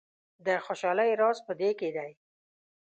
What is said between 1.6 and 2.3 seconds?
کې دی.